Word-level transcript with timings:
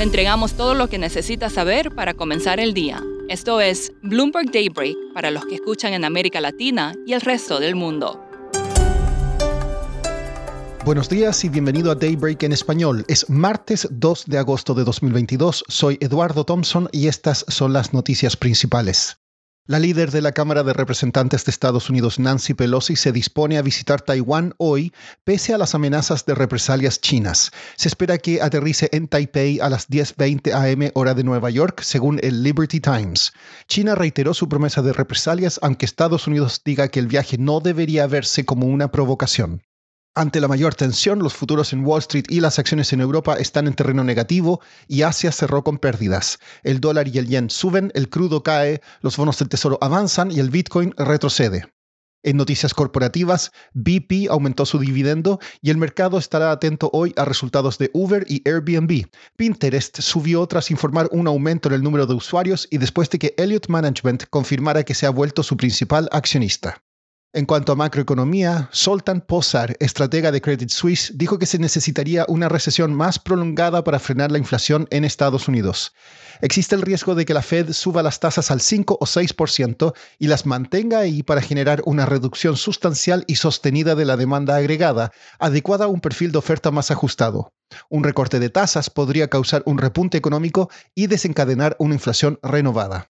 Le 0.00 0.04
entregamos 0.04 0.54
todo 0.54 0.72
lo 0.72 0.88
que 0.88 0.96
necesita 0.96 1.50
saber 1.50 1.94
para 1.94 2.14
comenzar 2.14 2.58
el 2.58 2.72
día. 2.72 3.04
Esto 3.28 3.60
es 3.60 3.92
Bloomberg 4.02 4.50
Daybreak 4.50 4.96
para 5.12 5.30
los 5.30 5.44
que 5.44 5.56
escuchan 5.56 5.92
en 5.92 6.06
América 6.06 6.40
Latina 6.40 6.94
y 7.06 7.12
el 7.12 7.20
resto 7.20 7.60
del 7.60 7.74
mundo. 7.74 8.18
Buenos 10.86 11.10
días 11.10 11.44
y 11.44 11.50
bienvenido 11.50 11.90
a 11.90 11.96
Daybreak 11.96 12.44
en 12.44 12.52
español. 12.52 13.04
Es 13.08 13.28
martes 13.28 13.86
2 13.90 14.24
de 14.24 14.38
agosto 14.38 14.72
de 14.72 14.84
2022. 14.84 15.64
Soy 15.68 15.98
Eduardo 16.00 16.44
Thompson 16.44 16.88
y 16.92 17.08
estas 17.08 17.44
son 17.48 17.74
las 17.74 17.92
noticias 17.92 18.38
principales. 18.38 19.19
La 19.70 19.78
líder 19.78 20.10
de 20.10 20.20
la 20.20 20.32
Cámara 20.32 20.64
de 20.64 20.72
Representantes 20.72 21.44
de 21.44 21.52
Estados 21.52 21.90
Unidos, 21.90 22.18
Nancy 22.18 22.54
Pelosi, 22.54 22.96
se 22.96 23.12
dispone 23.12 23.56
a 23.56 23.62
visitar 23.62 24.00
Taiwán 24.00 24.52
hoy, 24.58 24.92
pese 25.22 25.54
a 25.54 25.58
las 25.58 25.76
amenazas 25.76 26.26
de 26.26 26.34
represalias 26.34 27.00
chinas. 27.00 27.52
Se 27.76 27.86
espera 27.86 28.18
que 28.18 28.42
aterrice 28.42 28.88
en 28.90 29.06
Taipei 29.06 29.60
a 29.60 29.70
las 29.70 29.88
10.20 29.88 30.52
am 30.52 30.90
hora 30.94 31.14
de 31.14 31.22
Nueva 31.22 31.50
York, 31.50 31.82
según 31.82 32.18
el 32.24 32.42
Liberty 32.42 32.80
Times. 32.80 33.32
China 33.68 33.94
reiteró 33.94 34.34
su 34.34 34.48
promesa 34.48 34.82
de 34.82 34.92
represalias, 34.92 35.60
aunque 35.62 35.86
Estados 35.86 36.26
Unidos 36.26 36.62
diga 36.64 36.88
que 36.88 36.98
el 36.98 37.06
viaje 37.06 37.38
no 37.38 37.60
debería 37.60 38.08
verse 38.08 38.44
como 38.44 38.66
una 38.66 38.90
provocación. 38.90 39.62
Ante 40.16 40.40
la 40.40 40.48
mayor 40.48 40.74
tensión, 40.74 41.20
los 41.20 41.34
futuros 41.34 41.72
en 41.72 41.84
Wall 41.84 42.00
Street 42.00 42.24
y 42.28 42.40
las 42.40 42.58
acciones 42.58 42.92
en 42.92 43.00
Europa 43.00 43.36
están 43.36 43.68
en 43.68 43.74
terreno 43.74 44.02
negativo 44.02 44.60
y 44.88 45.02
Asia 45.02 45.30
cerró 45.30 45.62
con 45.62 45.78
pérdidas. 45.78 46.40
El 46.64 46.80
dólar 46.80 47.06
y 47.06 47.18
el 47.18 47.28
yen 47.28 47.48
suben, 47.48 47.92
el 47.94 48.08
crudo 48.08 48.42
cae, 48.42 48.80
los 49.02 49.16
bonos 49.16 49.38
del 49.38 49.48
tesoro 49.48 49.78
avanzan 49.80 50.32
y 50.32 50.40
el 50.40 50.50
Bitcoin 50.50 50.94
retrocede. 50.96 51.72
En 52.24 52.36
noticias 52.36 52.74
corporativas, 52.74 53.52
BP 53.72 54.28
aumentó 54.28 54.66
su 54.66 54.80
dividendo 54.80 55.38
y 55.62 55.70
el 55.70 55.76
mercado 55.76 56.18
estará 56.18 56.50
atento 56.50 56.90
hoy 56.92 57.14
a 57.16 57.24
resultados 57.24 57.78
de 57.78 57.90
Uber 57.94 58.26
y 58.28 58.42
Airbnb. 58.46 59.06
Pinterest 59.36 60.00
subió 60.00 60.44
tras 60.48 60.72
informar 60.72 61.08
un 61.12 61.28
aumento 61.28 61.68
en 61.68 61.76
el 61.76 61.82
número 61.84 62.06
de 62.06 62.14
usuarios 62.14 62.66
y 62.68 62.78
después 62.78 63.08
de 63.10 63.20
que 63.20 63.34
Elliott 63.38 63.68
Management 63.68 64.24
confirmara 64.28 64.82
que 64.82 64.94
se 64.94 65.06
ha 65.06 65.10
vuelto 65.10 65.44
su 65.44 65.56
principal 65.56 66.08
accionista. 66.10 66.82
En 67.32 67.46
cuanto 67.46 67.70
a 67.70 67.76
macroeconomía, 67.76 68.68
Soltan 68.72 69.20
Pozar, 69.20 69.76
estratega 69.78 70.32
de 70.32 70.40
Credit 70.40 70.68
Suisse, 70.68 71.12
dijo 71.14 71.38
que 71.38 71.46
se 71.46 71.60
necesitaría 71.60 72.24
una 72.26 72.48
recesión 72.48 72.92
más 72.92 73.20
prolongada 73.20 73.84
para 73.84 74.00
frenar 74.00 74.32
la 74.32 74.38
inflación 74.38 74.88
en 74.90 75.04
Estados 75.04 75.46
Unidos. 75.46 75.94
Existe 76.40 76.74
el 76.74 76.82
riesgo 76.82 77.14
de 77.14 77.24
que 77.24 77.32
la 77.32 77.42
Fed 77.42 77.70
suba 77.72 78.02
las 78.02 78.18
tasas 78.18 78.50
al 78.50 78.60
5 78.60 78.98
o 79.00 79.06
6% 79.06 79.94
y 80.18 80.26
las 80.26 80.44
mantenga 80.44 80.98
ahí 80.98 81.22
para 81.22 81.40
generar 81.40 81.82
una 81.84 82.04
reducción 82.04 82.56
sustancial 82.56 83.22
y 83.28 83.36
sostenida 83.36 83.94
de 83.94 84.06
la 84.06 84.16
demanda 84.16 84.56
agregada, 84.56 85.12
adecuada 85.38 85.84
a 85.84 85.88
un 85.88 86.00
perfil 86.00 86.32
de 86.32 86.38
oferta 86.38 86.72
más 86.72 86.90
ajustado. 86.90 87.52
Un 87.88 88.02
recorte 88.02 88.40
de 88.40 88.50
tasas 88.50 88.90
podría 88.90 89.28
causar 89.28 89.62
un 89.66 89.78
repunte 89.78 90.18
económico 90.18 90.68
y 90.96 91.06
desencadenar 91.06 91.76
una 91.78 91.94
inflación 91.94 92.40
renovada. 92.42 93.08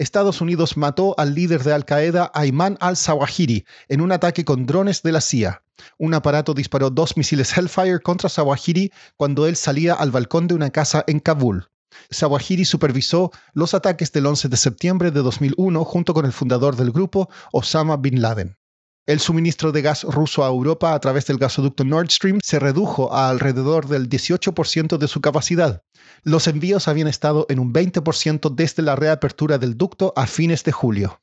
Estados 0.00 0.40
Unidos 0.40 0.78
mató 0.78 1.14
al 1.18 1.34
líder 1.34 1.62
de 1.62 1.74
Al 1.74 1.84
Qaeda, 1.84 2.30
Ayman 2.32 2.78
al-Zawahiri, 2.80 3.66
en 3.90 4.00
un 4.00 4.12
ataque 4.12 4.46
con 4.46 4.64
drones 4.64 5.02
de 5.02 5.12
la 5.12 5.20
CIA. 5.20 5.62
Un 5.98 6.14
aparato 6.14 6.54
disparó 6.54 6.88
dos 6.88 7.18
misiles 7.18 7.54
Hellfire 7.54 8.00
contra 8.00 8.30
Zawahiri 8.30 8.90
cuando 9.18 9.46
él 9.46 9.56
salía 9.56 9.92
al 9.92 10.10
balcón 10.10 10.46
de 10.46 10.54
una 10.54 10.70
casa 10.70 11.04
en 11.06 11.20
Kabul. 11.20 11.68
Zawahiri 12.10 12.64
supervisó 12.64 13.30
los 13.52 13.74
ataques 13.74 14.10
del 14.10 14.24
11 14.24 14.48
de 14.48 14.56
septiembre 14.56 15.10
de 15.10 15.20
2001 15.20 15.84
junto 15.84 16.14
con 16.14 16.24
el 16.24 16.32
fundador 16.32 16.76
del 16.76 16.92
grupo, 16.92 17.28
Osama 17.52 17.98
Bin 17.98 18.22
Laden. 18.22 18.56
El 19.10 19.18
suministro 19.18 19.72
de 19.72 19.82
gas 19.82 20.04
ruso 20.04 20.44
a 20.44 20.46
Europa 20.46 20.94
a 20.94 21.00
través 21.00 21.26
del 21.26 21.36
gasoducto 21.36 21.82
Nord 21.82 22.12
Stream 22.12 22.38
se 22.44 22.60
redujo 22.60 23.12
a 23.12 23.28
alrededor 23.28 23.88
del 23.88 24.08
18% 24.08 24.98
de 24.98 25.08
su 25.08 25.20
capacidad. 25.20 25.82
Los 26.22 26.46
envíos 26.46 26.86
habían 26.86 27.08
estado 27.08 27.44
en 27.48 27.58
un 27.58 27.72
20% 27.72 28.54
desde 28.54 28.84
la 28.84 28.94
reapertura 28.94 29.58
del 29.58 29.76
ducto 29.76 30.12
a 30.14 30.28
fines 30.28 30.62
de 30.62 30.70
julio. 30.70 31.20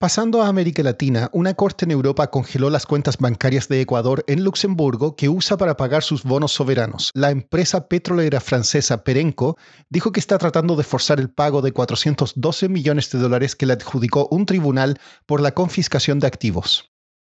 Pasando 0.00 0.42
a 0.42 0.48
América 0.48 0.82
Latina, 0.82 1.30
una 1.32 1.54
corte 1.54 1.84
en 1.84 1.92
Europa 1.92 2.32
congeló 2.32 2.68
las 2.68 2.84
cuentas 2.84 3.16
bancarias 3.18 3.68
de 3.68 3.80
Ecuador 3.80 4.24
en 4.26 4.42
Luxemburgo 4.42 5.14
que 5.14 5.28
usa 5.28 5.56
para 5.56 5.76
pagar 5.76 6.02
sus 6.02 6.24
bonos 6.24 6.50
soberanos. 6.50 7.12
La 7.14 7.30
empresa 7.30 7.86
petrolera 7.86 8.40
francesa 8.40 9.04
Perenco 9.04 9.56
dijo 9.88 10.10
que 10.10 10.18
está 10.18 10.36
tratando 10.36 10.74
de 10.74 10.82
forzar 10.82 11.20
el 11.20 11.30
pago 11.30 11.62
de 11.62 11.70
412 11.70 12.68
millones 12.68 13.08
de 13.12 13.20
dólares 13.20 13.54
que 13.54 13.66
le 13.66 13.74
adjudicó 13.74 14.26
un 14.32 14.46
tribunal 14.46 14.98
por 15.26 15.40
la 15.40 15.52
confiscación 15.52 16.18
de 16.18 16.26
activos. 16.26 16.89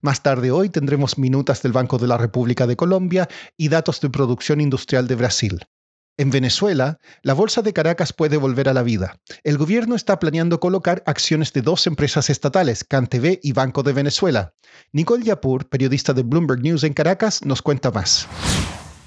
Más 0.03 0.21
tarde 0.21 0.51
hoy 0.51 0.67
tendremos 0.67 1.17
minutas 1.17 1.61
del 1.61 1.71
Banco 1.71 1.97
de 1.97 2.07
la 2.07 2.17
República 2.17 2.67
de 2.67 2.75
Colombia 2.75 3.29
y 3.55 3.69
datos 3.69 4.01
de 4.01 4.09
producción 4.09 4.59
industrial 4.59 5.07
de 5.07 5.15
Brasil. 5.15 5.65
En 6.17 6.29
Venezuela, 6.29 6.99
la 7.21 7.33
Bolsa 7.33 7.61
de 7.61 7.71
Caracas 7.71 8.11
puede 8.11 8.35
volver 8.35 8.67
a 8.67 8.73
la 8.73 8.83
vida. 8.83 9.15
El 9.45 9.57
gobierno 9.57 9.95
está 9.95 10.19
planeando 10.19 10.59
colocar 10.59 11.03
acciones 11.05 11.53
de 11.53 11.61
dos 11.61 11.87
empresas 11.87 12.29
estatales, 12.29 12.83
CanTV 12.83 13.39
y 13.41 13.53
Banco 13.53 13.81
de 13.81 13.93
Venezuela. 13.93 14.53
Nicole 14.91 15.23
Yapur, 15.23 15.69
periodista 15.69 16.11
de 16.11 16.23
Bloomberg 16.23 16.61
News 16.61 16.83
en 16.83 16.93
Caracas, 16.93 17.45
nos 17.45 17.61
cuenta 17.61 17.89
más. 17.89 18.27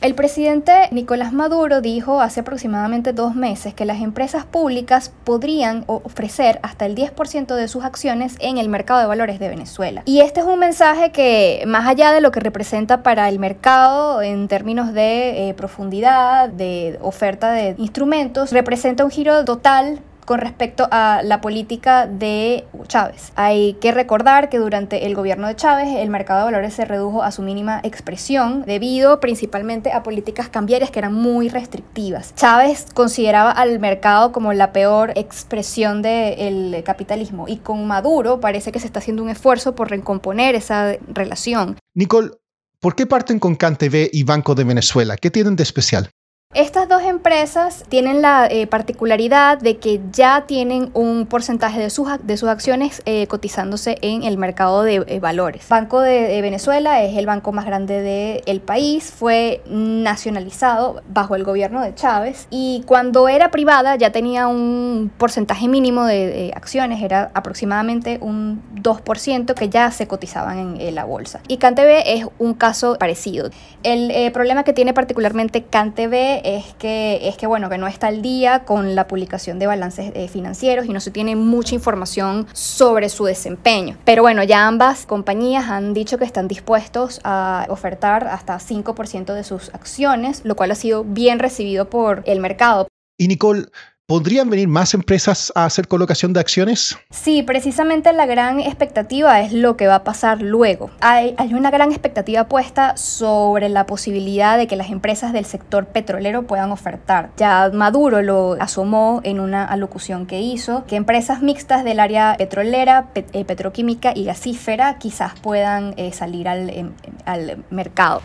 El 0.02 0.14
presidente 0.14 0.72
Nicolás 0.90 1.32
Maduro 1.32 1.80
dijo 1.80 2.20
hace 2.20 2.40
aproximadamente 2.40 3.14
dos 3.14 3.34
meses 3.34 3.72
que 3.72 3.86
las 3.86 4.02
empresas 4.02 4.44
públicas 4.44 5.10
podrían 5.24 5.84
ofrecer 5.86 6.60
hasta 6.62 6.84
el 6.84 6.94
10% 6.94 7.54
de 7.54 7.66
sus 7.66 7.82
acciones 7.82 8.36
en 8.40 8.58
el 8.58 8.68
mercado 8.68 9.00
de 9.00 9.06
valores 9.06 9.38
de 9.38 9.48
Venezuela. 9.48 10.02
Y 10.04 10.20
este 10.20 10.40
es 10.40 10.46
un 10.46 10.58
mensaje 10.58 11.12
que, 11.12 11.64
más 11.66 11.88
allá 11.88 12.12
de 12.12 12.20
lo 12.20 12.30
que 12.30 12.40
representa 12.40 13.02
para 13.02 13.30
el 13.30 13.38
mercado 13.38 14.20
en 14.20 14.48
términos 14.48 14.92
de 14.92 15.48
eh, 15.48 15.54
profundidad, 15.54 16.50
de 16.50 16.98
oferta 17.00 17.50
de 17.52 17.74
instrumentos, 17.78 18.52
representa 18.52 19.02
un 19.02 19.10
giro 19.10 19.46
total 19.46 20.00
con 20.26 20.40
respecto 20.40 20.88
a 20.90 21.22
la 21.24 21.40
política 21.40 22.06
de 22.06 22.66
Chávez. 22.88 23.32
Hay 23.36 23.74
que 23.74 23.92
recordar 23.92 24.50
que 24.50 24.58
durante 24.58 25.06
el 25.06 25.14
gobierno 25.14 25.46
de 25.46 25.56
Chávez 25.56 25.88
el 25.96 26.10
mercado 26.10 26.40
de 26.40 26.44
valores 26.52 26.74
se 26.74 26.84
redujo 26.84 27.22
a 27.22 27.30
su 27.30 27.42
mínima 27.42 27.80
expresión 27.82 28.64
debido 28.66 29.20
principalmente 29.20 29.92
a 29.92 30.02
políticas 30.02 30.48
cambiarias 30.48 30.90
que 30.90 30.98
eran 30.98 31.14
muy 31.14 31.48
restrictivas. 31.48 32.34
Chávez 32.34 32.86
consideraba 32.92 33.52
al 33.52 33.78
mercado 33.78 34.32
como 34.32 34.52
la 34.52 34.72
peor 34.72 35.12
expresión 35.14 36.02
del 36.02 36.82
capitalismo 36.84 37.46
y 37.48 37.58
con 37.58 37.86
Maduro 37.86 38.40
parece 38.40 38.72
que 38.72 38.80
se 38.80 38.86
está 38.86 38.98
haciendo 38.98 39.22
un 39.22 39.30
esfuerzo 39.30 39.74
por 39.74 39.88
recomponer 39.90 40.54
esa 40.54 40.96
relación. 41.08 41.78
Nicole, 41.94 42.32
¿por 42.80 42.96
qué 42.96 43.06
parten 43.06 43.38
con 43.38 43.54
CanTV 43.54 44.10
y 44.12 44.24
Banco 44.24 44.54
de 44.54 44.64
Venezuela? 44.64 45.16
¿Qué 45.16 45.30
tienen 45.30 45.54
de 45.54 45.62
especial? 45.62 46.10
Estas 46.56 46.88
dos 46.88 47.02
empresas 47.02 47.84
tienen 47.90 48.22
la 48.22 48.46
eh, 48.46 48.66
particularidad 48.66 49.58
de 49.58 49.76
que 49.76 50.00
ya 50.10 50.46
tienen 50.46 50.88
un 50.94 51.26
porcentaje 51.26 51.78
de 51.78 51.90
sus, 51.90 52.08
de 52.22 52.38
sus 52.38 52.48
acciones 52.48 53.02
eh, 53.04 53.26
cotizándose 53.26 53.98
en 54.00 54.22
el 54.22 54.38
mercado 54.38 54.82
de 54.82 55.04
eh, 55.06 55.20
valores. 55.20 55.68
Banco 55.68 56.00
de, 56.00 56.40
Venezuela 56.40 57.04
es 57.04 57.18
el 57.18 57.26
banco 57.26 57.52
más 57.52 57.66
grande 57.66 58.42
del 58.46 58.60
país, 58.62 59.12
fue 59.14 59.60
nacionalizado 59.66 61.02
bajo 61.10 61.36
el 61.36 61.44
gobierno 61.44 61.82
de 61.82 61.94
Chávez 61.94 62.46
y 62.48 62.82
cuando 62.86 63.28
era 63.28 63.50
privada 63.50 63.96
ya 63.96 64.10
tenía 64.10 64.46
un 64.46 65.10
porcentaje 65.18 65.68
mínimo 65.68 66.06
de, 66.06 66.52
acciones, 66.56 67.02
era 67.02 67.32
aproximadamente 67.34 68.16
un 68.22 68.62
2% 68.76 69.52
que 69.52 69.68
ya 69.68 69.90
se 69.90 70.06
cotizaban 70.06 70.80
en, 70.80 70.94
la 70.94 71.04
bolsa. 71.04 71.40
Y 71.48 71.58
CanTV 71.58 72.02
es 72.06 72.26
un 72.38 72.54
caso 72.54 72.96
parecido. 72.98 73.50
El 73.82 74.32
problema 74.32 74.64
que 74.64 74.72
tiene 74.72 74.94
particularmente 74.94 75.62
CanTV 75.64 76.45
es 76.46 76.74
que, 76.74 77.28
es 77.28 77.36
que, 77.36 77.46
bueno, 77.46 77.68
que 77.68 77.78
no 77.78 77.86
está 77.86 78.06
al 78.06 78.22
día 78.22 78.64
con 78.64 78.94
la 78.94 79.08
publicación 79.08 79.58
de 79.58 79.66
balances 79.66 80.12
eh, 80.14 80.28
financieros 80.28 80.86
y 80.86 80.92
no 80.92 81.00
se 81.00 81.10
tiene 81.10 81.34
mucha 81.34 81.74
información 81.74 82.46
sobre 82.52 83.08
su 83.08 83.24
desempeño. 83.24 83.96
Pero 84.04 84.22
bueno, 84.22 84.42
ya 84.44 84.66
ambas 84.66 85.06
compañías 85.06 85.68
han 85.68 85.92
dicho 85.92 86.18
que 86.18 86.24
están 86.24 86.48
dispuestos 86.48 87.20
a 87.24 87.66
ofertar 87.68 88.28
hasta 88.28 88.58
5% 88.58 89.34
de 89.34 89.44
sus 89.44 89.74
acciones, 89.74 90.42
lo 90.44 90.54
cual 90.54 90.70
ha 90.70 90.76
sido 90.76 91.04
bien 91.04 91.38
recibido 91.38 91.90
por 91.90 92.22
el 92.26 92.40
mercado. 92.40 92.86
Y 93.18 93.28
Nicole, 93.28 93.66
¿Podrían 94.08 94.48
venir 94.48 94.68
más 94.68 94.94
empresas 94.94 95.52
a 95.56 95.64
hacer 95.64 95.88
colocación 95.88 96.32
de 96.32 96.38
acciones? 96.38 96.96
Sí, 97.10 97.42
precisamente 97.42 98.12
la 98.12 98.24
gran 98.24 98.60
expectativa 98.60 99.40
es 99.40 99.52
lo 99.52 99.76
que 99.76 99.88
va 99.88 99.96
a 99.96 100.04
pasar 100.04 100.42
luego. 100.42 100.92
Hay, 101.00 101.34
hay, 101.38 101.54
una 101.54 101.72
gran 101.72 101.90
expectativa 101.90 102.46
puesta 102.46 102.96
sobre 102.96 103.68
la 103.68 103.84
posibilidad 103.86 104.58
de 104.58 104.68
que 104.68 104.76
las 104.76 104.90
empresas 104.90 105.32
del 105.32 105.44
sector 105.44 105.86
petrolero 105.86 106.44
puedan 106.44 106.70
ofertar. 106.70 107.30
Ya 107.36 107.68
Maduro 107.74 108.22
lo 108.22 108.56
asomó 108.60 109.22
en 109.24 109.40
una 109.40 109.64
alocución 109.64 110.26
que 110.26 110.40
hizo, 110.40 110.84
que 110.86 110.94
empresas 110.94 111.42
mixtas 111.42 111.82
del 111.82 111.98
área 111.98 112.36
petrolera, 112.38 113.08
eh, 113.16 113.44
petroquímica 113.44 114.12
y 114.14 114.26
gasífera 114.26 114.98
quizás 114.98 115.32
puedan 115.40 115.94
eh, 115.96 116.12
salir 116.12 116.46
al, 116.46 116.70
em, 116.70 116.92
al 117.24 117.64
mercado. 117.70 118.22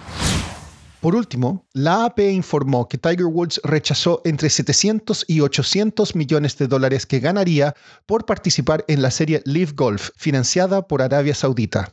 Por 1.01 1.15
último, 1.15 1.65
la 1.74 2.06
AP 2.06 2.19
informó 2.19 2.88
que 2.88 3.00
Tiger 3.00 3.25
Woods 3.25 3.59
rechazó 3.63 4.21
entre 4.24 4.51
700 4.51 5.25
y 5.27 5.42
800 5.42 6.15
millones 6.15 6.59
de 6.59 6.68
dólares 6.68 7.07
que 7.07 7.19
ganaría 7.19 7.75
por 8.06 8.27
participar 8.27 8.86
en 8.88 9.01
la 9.01 9.09
serie 9.09 9.42
Live 9.45 9.74
Golf, 9.75 10.12
financiada 10.15 10.88
por 10.88 11.01
Arabia 11.01 11.33
Saudita. 11.33 11.92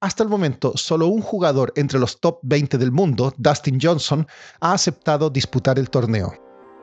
Hasta 0.00 0.22
el 0.22 0.30
momento, 0.30 0.72
solo 0.74 1.08
un 1.08 1.20
jugador 1.20 1.70
entre 1.76 1.98
los 2.00 2.18
top 2.18 2.38
20 2.44 2.78
del 2.78 2.92
mundo, 2.92 3.34
Dustin 3.36 3.78
Johnson, 3.80 4.26
ha 4.60 4.72
aceptado 4.72 5.28
disputar 5.28 5.78
el 5.78 5.90
torneo. 5.90 6.32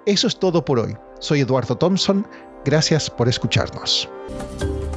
Eso 0.05 0.27
es 0.27 0.37
todo 0.37 0.63
por 0.63 0.77
hoy. 0.77 0.95
Soy 1.19 1.39
Eduardo 1.39 1.75
Thompson. 1.75 2.27
Gracias 2.65 3.09
por 3.09 3.27
escucharnos. 3.27 4.07